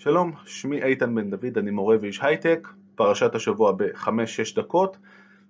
שלום, 0.00 0.32
שמי 0.46 0.82
איתן 0.82 1.14
בן 1.14 1.30
דוד, 1.30 1.58
אני 1.58 1.70
מורה 1.70 1.96
ואיש 2.00 2.20
הייטק, 2.22 2.68
פרשת 2.94 3.34
השבוע 3.34 3.72
ב-5-6 3.72 4.56
דקות, 4.56 4.96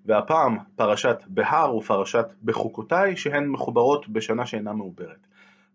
והפעם 0.07 0.57
פרשת 0.77 1.17
בהר 1.27 1.77
ופרשת 1.77 2.27
בחוקותיי, 2.45 3.17
שהן 3.17 3.49
מחוברות 3.49 4.09
בשנה 4.09 4.47
שאינה 4.47 4.73
מעוברת. 4.73 5.27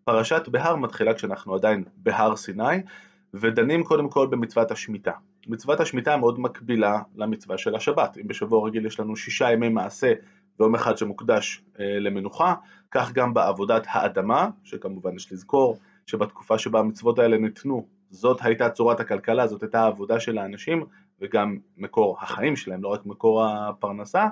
פרשת 0.04 0.47
בהר 0.47 0.75
מתחילה 0.75 1.13
כשאנחנו 1.13 1.55
עדיין 1.55 1.83
בהר 1.97 2.36
סיני, 2.36 2.83
ודנים 3.33 3.83
קודם 3.83 4.09
כל 4.09 4.27
במצוות 4.27 4.71
השמיטה. 4.71 5.13
מצוות 5.47 5.79
השמיטה 5.79 6.17
מאוד 6.17 6.39
מקבילה 6.39 7.01
למצווה 7.15 7.57
של 7.57 7.75
השבת. 7.75 8.17
אם 8.17 8.27
בשבוע 8.27 8.67
רגיל 8.67 8.85
יש 8.85 8.99
לנו 8.99 9.15
שישה 9.15 9.51
ימי 9.51 9.69
מעשה 9.69 10.13
ויום 10.59 10.75
אחד 10.75 10.97
שמוקדש 10.97 11.61
אה, 11.79 11.99
למנוחה, 11.99 12.53
כך 12.91 13.11
גם 13.11 13.33
בעבודת 13.33 13.83
האדמה, 13.89 14.49
שכמובן 14.63 15.15
יש 15.15 15.31
לזכור 15.31 15.77
שבתקופה 16.05 16.57
שבה 16.57 16.79
המצוות 16.79 17.19
האלה 17.19 17.37
ניתנו, 17.37 17.85
זאת 18.14 18.38
הייתה 18.41 18.70
צורת 18.70 19.00
הכלכלה, 19.00 19.47
זאת 19.47 19.64
הייתה 19.64 19.82
העבודה 19.82 20.19
של 20.19 20.37
האנשים 20.37 20.86
וגם 21.21 21.57
מקור 21.78 22.18
החיים 22.21 22.56
שלהם, 22.56 22.83
לא 22.83 22.87
רק 22.87 23.06
מקור 23.06 23.46
הפרנסה. 23.46 24.28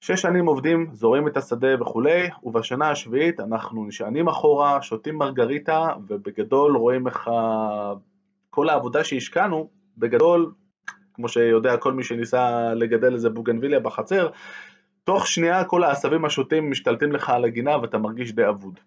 שש 0.00 0.22
שנים 0.22 0.46
עובדים, 0.46 0.88
זורים 0.92 1.28
את 1.28 1.36
השדה 1.36 1.82
וכולי, 1.82 2.28
ובשנה 2.42 2.90
השביעית 2.90 3.40
אנחנו 3.40 3.84
נשענים 3.84 4.28
אחורה, 4.28 4.82
שותים 4.82 5.16
מרגריטה, 5.16 5.88
ובגדול 6.08 6.76
רואים 6.76 7.06
איך 7.06 7.30
כל 8.50 8.68
העבודה 8.68 9.04
שהשקענו, 9.04 9.68
בגדול, 9.98 10.52
כמו 11.14 11.28
שיודע 11.28 11.76
כל 11.76 11.92
מי 11.92 12.02
שניסה 12.02 12.74
לגדל 12.74 13.14
איזה 13.14 13.30
בוגנביליה 13.30 13.80
בחצר, 13.80 14.28
תוך 15.04 15.26
שנייה 15.26 15.64
כל 15.64 15.84
העשבים 15.84 16.24
השוטים 16.24 16.70
משתלטים 16.70 17.12
לך 17.12 17.30
על 17.30 17.44
הגינה 17.44 17.78
ואתה 17.82 17.98
מרגיש 17.98 18.32
די 18.32 18.48
אבוד. 18.48 18.80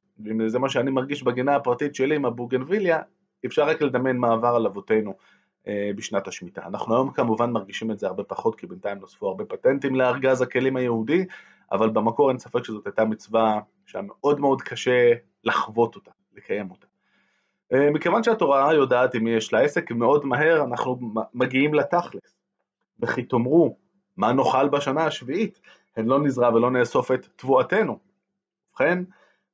זה 0.48 0.60
מה 0.60 0.70
שאני 0.70 0.92
מרגיש 0.92 1.24
בגינה 1.24 1.56
הפרטית 1.56 1.96
שלי 1.96 2.16
עם 2.16 2.26
הבוגנביליה, 2.26 3.00
אפשר 3.46 3.64
רק 3.64 3.82
לדמיין 3.82 4.18
מה 4.18 4.34
עבר 4.34 4.56
על 4.56 4.66
אבותינו 4.66 5.14
אה, 5.68 5.92
בשנת 5.96 6.28
השמיטה. 6.28 6.62
אנחנו 6.66 6.96
היום 6.96 7.12
כמובן 7.12 7.52
מרגישים 7.52 7.92
את 7.92 8.00
זה 8.00 8.08
הרבה 8.08 8.24
פחות, 8.24 8.56
כי 8.56 8.68
בינתיים 8.68 8.98
נוספו 9.00 9.28
הרבה 9.28 9.46
פטנטים 9.46 9.96
לארגז 9.96 10.42
הכלים 10.42 10.76
היהודי, 10.76 11.26
אבל 11.72 11.90
במקור 11.90 12.30
אין 12.30 12.38
ספק 12.38 12.64
שזאת 12.64 12.86
הייתה 12.86 13.06
מצווה 13.06 13.60
שהיה 13.86 14.04
מאוד 14.08 14.40
מאוד 14.40 14.62
קשה 14.62 15.14
לחוות 15.44 15.96
אותה, 15.96 16.12
לקיים 16.36 16.72
אותה. 16.72 16.88
אה, 17.74 17.92
מכיוון 17.92 18.24
שהתורה 18.24 18.74
יודעת 18.74 19.16
עם 19.16 19.24
מי 19.24 19.32
יש 19.32 19.54
לה 19.54 19.60
עסק, 19.60 19.92
מאוד 19.92 20.26
מהר 20.26 20.64
אנחנו 20.64 21.00
מגיעים 21.34 21.74
לתכלס. 21.74 22.36
וכי 23.00 23.24
תאמרו, 23.24 23.78
מה 24.18 24.34
נאכל 24.34 24.70
בשנה 24.70 25.06
השביעית? 25.06 25.60
הן 25.98 26.06
לא 26.06 26.20
נזרע 26.20 26.56
ולא 26.56 26.72
נאסוף 26.72 27.12
את 27.12 27.28
תבואתנו. 27.36 28.00
ובכן, 28.72 29.04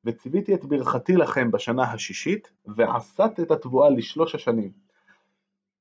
וציוויתי 0.06 0.54
את 0.54 0.66
ברכתי 0.66 1.14
לכם 1.14 1.52
בשנה 1.52 1.84
השישית, 1.84 2.52
ועשת 2.66 3.32
את 3.42 3.52
התבואה 3.52 3.90
לשלוש 3.90 4.36
השנים. 4.36 4.72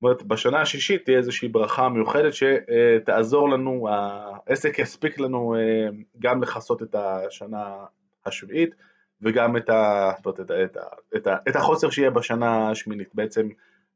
זאת 0.01 0.03
אומרת, 0.03 0.23
בשנה 0.23 0.61
השישית 0.61 1.05
תהיה 1.05 1.17
איזושהי 1.17 1.47
ברכה 1.47 1.89
מיוחדת 1.89 2.33
שתעזור 2.33 3.49
לנו, 3.49 3.87
העסק 3.89 4.79
יספיק 4.79 5.19
לנו 5.19 5.55
אה, 5.55 5.89
גם 6.19 6.43
לכסות 6.43 6.83
את 6.83 6.95
השנה 6.95 7.85
השביעית 8.25 8.75
וגם 9.21 9.57
את, 9.57 9.69
ה, 9.69 10.11
את, 10.19 10.39
ה, 10.39 10.63
את, 10.63 10.77
ה, 10.77 10.81
את, 11.15 11.27
ה, 11.27 11.37
את 11.49 11.55
החוסר 11.55 11.89
שיהיה 11.89 12.09
בשנה 12.09 12.71
השמינית. 12.71 13.15
בעצם 13.15 13.49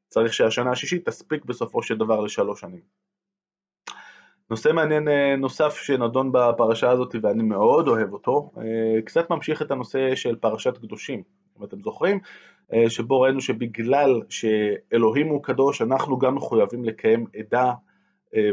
צריך 0.07 0.33
שהשנה 0.33 0.71
השישית 0.71 1.09
תספיק 1.09 1.45
בסופו 1.45 1.83
של 1.83 1.97
דבר 1.97 2.21
לשלוש 2.21 2.61
שנים. 2.61 2.81
נושא 4.49 4.69
מעניין 4.73 5.07
אה, 5.07 5.35
נוסף 5.35 5.75
שנדון 5.75 6.31
בפרשה 6.31 6.91
הזאת 6.91 7.15
ואני 7.21 7.43
מאוד 7.43 7.87
אוהב 7.87 8.13
אותו, 8.13 8.51
אה, 8.57 9.01
קצת 9.01 9.29
ממשיך 9.29 9.61
את 9.61 9.71
הנושא 9.71 10.15
של 10.15 10.35
פרשת 10.35 10.77
קדושים, 10.77 11.23
אם 11.59 11.63
אתם 11.63 11.81
זוכרים, 11.81 12.19
אה, 12.73 12.89
שבו 12.89 13.21
ראינו 13.21 13.41
שבגלל 13.41 14.21
שאלוהים 14.29 15.27
הוא 15.27 15.43
קדוש, 15.43 15.81
אנחנו 15.81 16.17
גם 16.17 16.35
מחויבים 16.35 16.85
לקיים 16.85 17.25
עדה 17.39 17.73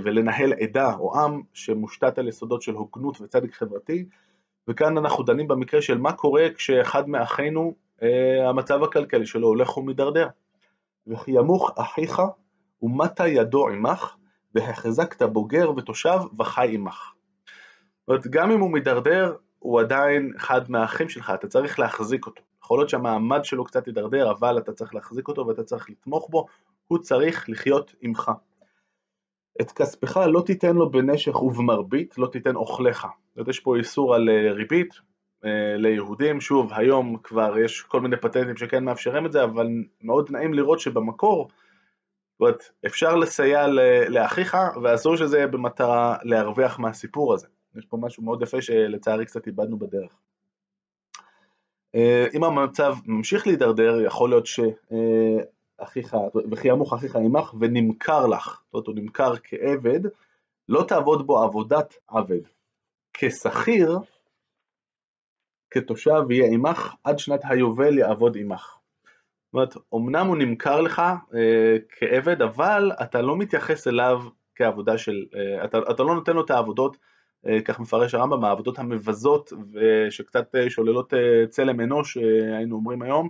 ולנהל 0.05 0.53
עדה 0.53 0.95
או 0.95 1.20
עם 1.20 1.43
שמושתת 1.53 2.19
על 2.19 2.29
יסודות 2.29 2.63
של 2.63 2.73
הוגנות 2.73 3.20
וצדק 3.20 3.55
חברתי, 3.55 4.05
וכאן 4.69 4.98
אנחנו 4.98 5.24
דנים 5.24 5.48
במקרה 5.48 5.83
של 5.83 5.98
מה 5.98 6.13
קורה 6.13 6.47
כשאחד 6.57 7.09
מאחינו, 7.09 7.74
המצב 8.48 8.83
הכלכלי 8.83 9.27
שלו 9.27 9.48
הולך 9.48 9.77
ומידרדר. 9.77 10.29
וכי 11.07 11.30
ימוך 11.30 11.70
אחיך 11.77 12.23
ומטה 12.83 13.29
ידו 13.29 13.69
עמך 13.69 14.17
והחזקת 14.55 15.23
בוגר 15.23 15.73
ותושב 15.77 16.18
וחי 16.39 16.70
עמך. 16.74 17.13
זאת 18.01 18.08
אומרת, 18.08 18.27
גם 18.27 18.51
אם 18.51 18.61
הוא 18.61 18.70
מידרדר, 18.70 19.35
הוא 19.58 19.80
עדיין 19.80 20.33
אחד 20.36 20.70
מהאחים 20.70 21.08
שלך, 21.08 21.33
אתה 21.35 21.48
צריך 21.48 21.79
להחזיק 21.79 22.27
אותו. 22.27 22.42
יכול 22.64 22.79
להיות 22.79 22.89
שהמעמד 22.89 23.45
שלו 23.45 23.64
קצת 23.64 23.86
יידרדר, 23.86 24.30
אבל 24.30 24.58
אתה 24.58 24.73
צריך 24.73 24.95
להחזיק 24.95 25.29
אותו 25.29 25.46
ואתה 25.46 25.64
צריך 25.64 25.91
לתמוך 25.91 26.30
בו, 26.30 26.46
הוא 26.89 26.98
צריך 26.98 27.48
לחיות 27.48 27.95
עמך. 28.01 28.30
את 29.61 29.73
כספך 29.73 30.17
לא 30.17 30.42
תיתן 30.46 30.77
לו 30.77 30.91
בנשך 30.91 31.42
ובמרבית, 31.42 32.18
לא 32.18 32.27
תיתן 32.27 32.57
אוכליך. 32.57 33.07
זאת 33.36 33.48
יש 33.48 33.61
פה 33.61 33.77
איסור 33.77 34.14
על 34.14 34.29
אה, 34.29 34.52
ריבית 34.52 34.95
אה, 35.45 35.77
ליהודים, 35.77 36.41
שוב, 36.41 36.73
היום 36.73 37.17
כבר 37.23 37.58
יש 37.58 37.83
כל 37.83 38.01
מיני 38.01 38.17
פטנטים 38.17 38.57
שכן 38.57 38.85
מאפשרים 38.85 39.27
את 39.27 39.33
זה, 39.33 39.45
אבל 39.45 39.68
מאוד 40.02 40.30
נעים 40.30 40.55
לראות 40.55 40.80
שבמקור 40.80 41.48
אומרת, 42.41 42.63
אפשר 42.87 43.17
לסייע 43.17 43.67
לאחיך, 44.09 44.57
ואסור 44.83 45.17
שזה 45.17 45.37
יהיה 45.37 45.47
במטרה 45.47 46.17
להרוויח 46.23 46.79
מהסיפור 46.79 47.35
הזה. 47.35 47.47
יש 47.77 47.87
פה 47.87 47.97
משהו 47.97 48.23
מאוד 48.23 48.43
יפה 48.43 48.63
שלצערי 48.63 49.27
קצת 49.27 49.47
איבדנו 49.47 49.79
בדרך. 49.79 50.13
אה, 51.95 52.27
אם 52.35 52.45
המצב 52.45 52.95
ממשיך 53.07 53.47
להידרדר, 53.47 54.01
יכול 54.01 54.31
להיות 54.31 54.47
שאחיך, 54.47 56.17
וכי 56.51 56.69
ימוך 56.69 56.92
אחיך 56.92 57.17
עמך 57.17 57.55
ונמכר 57.61 58.27
לך, 58.27 58.63
זאת 58.65 58.75
אומרת 58.75 58.87
הוא 58.87 58.95
נמכר 58.95 59.35
כעבד, 59.45 60.01
לא 60.69 60.85
תעבוד 60.89 61.27
בו 61.27 61.42
עבודת 61.42 61.95
עבד. 62.09 62.41
כשכיר, 63.13 63.98
כתושב 65.71 66.31
יהיה 66.31 66.53
עמך, 66.53 66.95
עד 67.05 67.19
שנת 67.19 67.41
היובל 67.45 67.98
יעבוד 67.98 68.37
עמך. 68.37 68.77
זאת 69.52 69.55
אומרת, 69.55 69.74
אמנם 69.95 70.27
הוא 70.27 70.36
נמכר 70.36 70.80
לך 70.80 71.02
אה, 71.35 71.77
כעבד, 71.89 72.42
אבל 72.42 72.92
אתה 73.02 73.23
לא 73.23 73.36
מתייחס 73.36 73.89
אליו 73.89 74.20
כעבודה 74.55 74.98
של, 74.98 75.24
אה, 75.35 75.64
אתה, 75.64 75.79
אתה 75.90 76.02
לא 76.02 76.14
נותן 76.14 76.35
לו 76.35 76.45
את 76.45 76.51
העבודות, 76.51 76.96
אה, 77.46 77.58
כך 77.64 77.80
מפרש 77.80 78.14
הרמב"ם, 78.14 78.45
העבודות 78.45 78.79
המבזות 78.79 79.52
ושקצת 79.73 80.55
אה, 80.55 80.70
שוללות 80.70 81.14
אה, 81.14 81.46
צלם 81.48 81.80
אנוש, 81.80 82.17
אה, 82.17 82.57
היינו 82.57 82.77
אומרים 82.77 83.02
היום, 83.02 83.29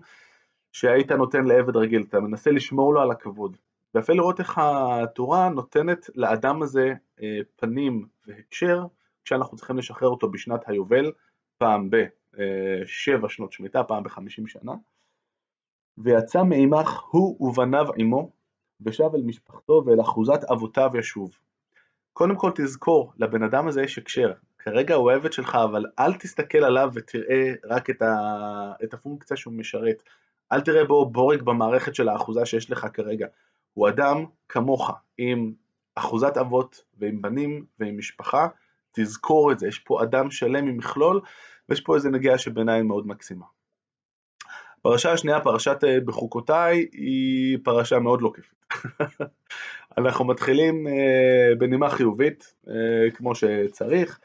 שהיית 0.72 1.12
נותן 1.12 1.44
לעבד 1.44 1.76
רגיל, 1.76 2.02
אתה 2.08 2.20
מנסה 2.20 2.50
לשמור 2.50 2.94
לו 2.94 3.00
על 3.00 3.10
הכבוד. 3.10 3.56
ויפה 3.94 4.12
לראות 4.12 4.40
איך 4.40 4.60
התורה 4.62 5.48
נותנת 5.48 6.10
לאדם 6.14 6.62
הזה 6.62 6.94
אה, 7.22 7.38
פנים 7.56 8.06
והקשר, 8.26 8.84
כשאנחנו 9.24 9.56
צריכים 9.56 9.78
לשחרר 9.78 10.08
אותו 10.08 10.30
בשנת 10.30 10.68
היובל, 10.68 11.12
פעם 11.58 11.90
בשבע 11.90 13.28
שנות 13.28 13.52
שמיטה, 13.52 13.84
פעם 13.84 14.02
בחמישים 14.02 14.46
שנה. 14.46 14.72
ויצא 15.98 16.42
מעמך 16.42 17.00
הוא 17.10 17.48
ובניו 17.48 17.86
עמו, 17.96 18.30
ושב 18.80 19.10
אל 19.14 19.22
משפחתו 19.22 19.82
ואל 19.86 20.00
אחוזת 20.00 20.44
אבותיו 20.52 20.90
ישוב. 20.98 21.30
קודם 22.12 22.36
כל 22.36 22.50
תזכור, 22.54 23.12
לבן 23.18 23.42
אדם 23.42 23.68
הזה 23.68 23.82
יש 23.82 23.98
הקשר. 23.98 24.32
כרגע 24.58 24.94
הוא 24.94 25.10
העבד 25.10 25.32
שלך, 25.32 25.54
אבל 25.54 25.84
אל 25.98 26.14
תסתכל 26.14 26.58
עליו 26.58 26.90
ותראה 26.94 27.52
רק 27.64 27.90
את, 27.90 28.02
ה... 28.02 28.72
את 28.84 28.94
הפונקציה 28.94 29.36
שהוא 29.36 29.54
משרת. 29.54 30.02
אל 30.52 30.60
תראה 30.60 30.84
בו 30.84 31.10
בורג 31.10 31.42
במערכת 31.42 31.94
של 31.94 32.08
האחוזה 32.08 32.46
שיש 32.46 32.70
לך 32.70 32.86
כרגע. 32.92 33.26
הוא 33.74 33.88
אדם 33.88 34.24
כמוך, 34.48 34.90
עם 35.18 35.52
אחוזת 35.94 36.36
אבות 36.36 36.84
ועם 36.98 37.22
בנים 37.22 37.64
ועם 37.80 37.98
משפחה, 37.98 38.46
תזכור 38.92 39.52
את 39.52 39.58
זה, 39.58 39.68
יש 39.68 39.78
פה 39.78 40.02
אדם 40.02 40.30
שלם 40.30 40.68
עם 40.68 40.76
מכלול, 40.76 41.20
ויש 41.68 41.80
פה 41.80 41.94
איזה 41.94 42.10
נגיעה 42.10 42.38
שבעיניי 42.38 42.82
מאוד 42.82 43.06
מקסימה. 43.06 43.46
פרשה 44.82 45.12
השנייה, 45.12 45.40
פרשת 45.40 45.84
אה, 45.84 46.00
בחוקותיי, 46.04 46.86
היא 46.92 47.58
פרשה 47.62 47.98
מאוד 47.98 48.22
לא 48.22 48.32
כיפית. 48.34 48.66
אנחנו 49.98 50.24
מתחילים 50.24 50.86
אה, 50.86 51.54
בנימה 51.58 51.90
חיובית, 51.90 52.54
אה, 52.68 53.10
כמו 53.14 53.34
שצריך. 53.34 54.18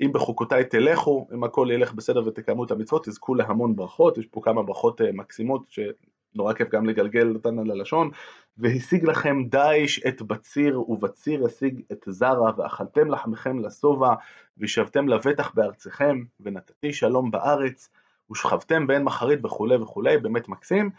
אם 0.00 0.12
בחוקותיי 0.12 0.64
תלכו, 0.64 1.28
אם 1.34 1.44
הכל 1.44 1.68
ילך 1.72 1.92
בסדר 1.92 2.26
ותקיימו 2.26 2.64
את 2.64 2.70
המצוות, 2.70 3.04
תזכו 3.04 3.34
להמון 3.34 3.76
ברכות, 3.76 4.18
יש 4.18 4.26
פה 4.26 4.40
כמה 4.44 4.62
ברכות 4.62 5.00
מקסימות 5.12 5.62
שנורא 5.68 6.52
כיף 6.52 6.68
גם 6.70 6.86
לגלגל 6.86 7.34
אותן 7.34 7.58
על 7.58 7.70
הלשון. 7.70 8.10
והשיג 8.58 9.04
לכם 9.04 9.42
דיש 9.44 10.06
את 10.06 10.22
בציר, 10.22 10.90
ובציר 10.90 11.46
השיג 11.46 11.80
את 11.92 12.04
זרע, 12.06 12.50
ואכלתם 12.56 13.10
לחמכם 13.10 13.58
לשובע, 13.64 14.14
וישבתם 14.58 15.08
לבטח 15.08 15.54
בארצכם, 15.54 16.22
ונתתי 16.40 16.92
שלום 16.92 17.30
בארץ. 17.30 17.90
ושכבתם 18.30 18.86
בעין 18.86 19.04
מחרית 19.04 19.44
וכולי 19.44 19.76
וכולי, 19.76 20.18
באמת 20.18 20.48
מקסים, 20.48 20.90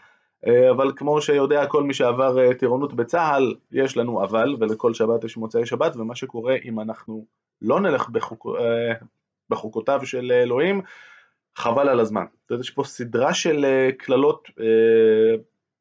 אה, 0.46 0.70
אבל 0.70 0.92
כמו 0.96 1.22
שיודע 1.22 1.66
כל 1.66 1.82
מי 1.82 1.94
שעבר 1.94 2.38
אה, 2.38 2.54
טירונות 2.54 2.94
בצה"ל, 2.94 3.54
יש 3.72 3.96
לנו 3.96 4.24
אבל, 4.24 4.56
ולכל 4.60 4.94
שבת 4.94 5.24
יש 5.24 5.36
מוצאי 5.36 5.66
שבת, 5.66 5.96
ומה 5.96 6.14
שקורה 6.14 6.56
אם 6.64 6.80
אנחנו 6.80 7.26
לא 7.62 7.80
נלך 7.80 8.08
בחוק, 8.08 8.46
אה, 8.46 8.94
בחוקותיו 9.50 10.00
של 10.06 10.32
אלוהים, 10.32 10.80
חבל 11.56 11.88
על 11.88 12.00
הזמן. 12.00 12.24
זאת 12.42 12.50
אומרת, 12.50 12.64
יש 12.64 12.70
פה 12.70 12.84
סדרה 12.84 13.34
של 13.34 13.66
קללות 13.98 14.48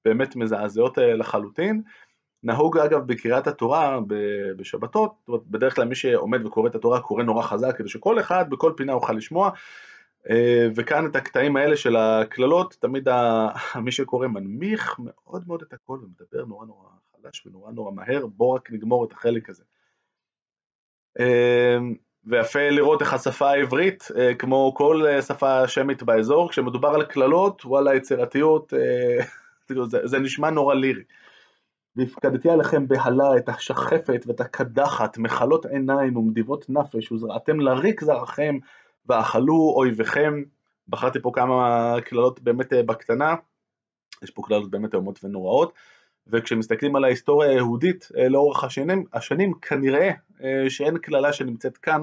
באמת 0.05 0.35
מזעזעות 0.35 0.97
לחלוטין. 0.97 1.81
נהוג 2.43 2.77
אגב 2.77 3.07
בקריאת 3.07 3.47
התורה 3.47 3.99
בשבתות, 4.57 5.11
בדרך 5.27 5.75
כלל 5.75 5.85
מי 5.85 5.95
שעומד 5.95 6.45
וקורא 6.45 6.69
את 6.69 6.75
התורה 6.75 7.01
קורא 7.01 7.23
נורא 7.23 7.43
חזק 7.43 7.77
כדי 7.77 7.89
שכל 7.89 8.19
אחד 8.19 8.49
בכל 8.49 8.73
פינה 8.77 8.91
יוכל 8.91 9.13
לשמוע 9.13 9.49
וכאן 10.75 11.05
את 11.05 11.15
הקטעים 11.15 11.57
האלה 11.57 11.77
של 11.77 11.95
הקללות, 11.95 12.77
תמיד 12.79 13.07
מי 13.85 13.91
שקורא 13.91 14.27
מנמיך 14.27 14.95
מאוד 14.99 15.43
מאוד 15.47 15.61
את 15.61 15.73
הכל 15.73 15.99
ומדבר 16.03 16.45
נורא 16.45 16.65
נורא 16.65 16.89
חלש 17.11 17.45
ונורא 17.45 17.71
נורא 17.71 17.91
מהר, 17.91 18.25
בואו 18.25 18.51
רק 18.51 18.71
נגמור 18.71 19.05
את 19.05 19.11
החלק 19.11 19.49
הזה. 19.49 19.63
ויפה 22.25 22.69
לראות 22.69 23.01
איך 23.01 23.13
השפה 23.13 23.49
העברית, 23.49 24.07
כמו 24.39 24.73
כל 24.75 25.05
שפה 25.27 25.67
שמית 25.67 26.03
באזור, 26.03 26.49
כשמדובר 26.49 26.89
על 26.89 27.05
קללות, 27.05 27.65
וואלה 27.65 27.95
יצירתיות, 27.95 28.73
זה 30.03 30.19
נשמע 30.19 30.49
נורא 30.49 30.75
לירי. 30.75 31.03
והפקדתי 31.95 32.49
עליכם 32.49 32.87
בהלה 32.87 33.37
את 33.37 33.49
השחפת 33.49 34.23
ואת 34.27 34.41
הקדחת, 34.41 35.17
מחלות 35.17 35.65
עיניים 35.65 36.17
ומדיבות 36.17 36.69
נפש, 36.69 37.11
וזרעתם 37.11 37.59
לריק 37.59 38.03
זרעכם, 38.03 38.57
ואכלו 39.05 39.73
אויביכם. 39.75 40.43
בחרתי 40.87 41.19
פה 41.21 41.31
כמה 41.33 41.95
קללות 42.05 42.39
באמת 42.39 42.73
בקטנה, 42.85 43.35
יש 44.23 44.31
פה 44.31 44.41
קללות 44.45 44.71
באמת 44.71 44.93
איומות 44.93 45.19
ונוראות, 45.23 45.73
וכשמסתכלים 46.27 46.95
על 46.95 47.03
ההיסטוריה 47.03 47.49
היהודית 47.49 48.07
לאורך 48.29 48.63
השנים, 48.63 49.05
השנים 49.13 49.53
כנראה 49.53 50.11
שאין 50.69 50.97
קללה 50.97 51.33
שנמצאת 51.33 51.77
כאן, 51.77 52.01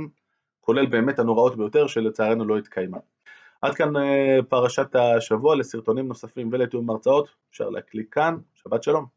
כולל 0.61 0.87
באמת 0.87 1.19
הנוראות 1.19 1.57
ביותר, 1.57 1.87
שלצערנו 1.87 2.45
לא 2.45 2.59
התקיימה. 2.59 2.99
עד 3.63 3.75
כאן 3.75 3.93
פרשת 4.49 4.97
השבוע, 4.97 5.57
לסרטונים 5.57 6.09
נוספים 6.09 6.49
ולתיאום 6.53 6.91
הרצאות, 6.91 7.29
אפשר 7.51 7.69
להקליק 7.69 8.15
כאן, 8.15 8.37
שבת 8.55 8.83
שלום. 8.83 9.16